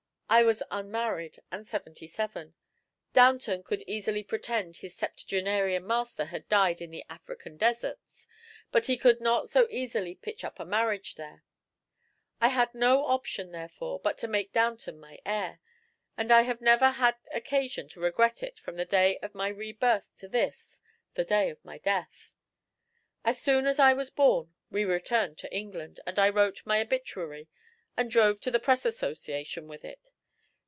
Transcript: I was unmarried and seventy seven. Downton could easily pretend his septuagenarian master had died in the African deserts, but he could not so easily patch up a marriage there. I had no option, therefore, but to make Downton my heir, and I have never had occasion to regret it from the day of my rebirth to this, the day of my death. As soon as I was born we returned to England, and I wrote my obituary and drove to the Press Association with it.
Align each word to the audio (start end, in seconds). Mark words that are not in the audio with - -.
I 0.33 0.43
was 0.43 0.63
unmarried 0.71 1.41
and 1.51 1.67
seventy 1.67 2.07
seven. 2.07 2.53
Downton 3.11 3.63
could 3.63 3.81
easily 3.85 4.23
pretend 4.23 4.77
his 4.77 4.95
septuagenarian 4.95 5.85
master 5.85 6.23
had 6.23 6.47
died 6.47 6.79
in 6.81 6.89
the 6.89 7.03
African 7.09 7.57
deserts, 7.57 8.29
but 8.71 8.85
he 8.85 8.95
could 8.95 9.19
not 9.19 9.49
so 9.49 9.67
easily 9.69 10.15
patch 10.15 10.45
up 10.45 10.57
a 10.57 10.63
marriage 10.63 11.15
there. 11.15 11.43
I 12.39 12.47
had 12.47 12.73
no 12.73 13.05
option, 13.07 13.51
therefore, 13.51 13.99
but 13.99 14.17
to 14.19 14.29
make 14.29 14.53
Downton 14.53 14.97
my 15.01 15.19
heir, 15.25 15.59
and 16.15 16.31
I 16.31 16.43
have 16.43 16.61
never 16.61 16.91
had 16.91 17.17
occasion 17.33 17.89
to 17.89 17.99
regret 17.99 18.41
it 18.41 18.57
from 18.57 18.77
the 18.77 18.85
day 18.85 19.17
of 19.17 19.35
my 19.35 19.49
rebirth 19.49 20.15
to 20.19 20.29
this, 20.29 20.81
the 21.15 21.25
day 21.25 21.49
of 21.49 21.63
my 21.65 21.77
death. 21.77 22.31
As 23.25 23.37
soon 23.37 23.67
as 23.67 23.79
I 23.79 23.91
was 23.91 24.09
born 24.09 24.53
we 24.69 24.85
returned 24.85 25.37
to 25.39 25.53
England, 25.53 25.99
and 26.05 26.17
I 26.17 26.29
wrote 26.29 26.65
my 26.65 26.79
obituary 26.79 27.49
and 27.97 28.09
drove 28.09 28.39
to 28.39 28.49
the 28.51 28.61
Press 28.61 28.85
Association 28.85 29.67
with 29.67 29.83
it. 29.83 30.07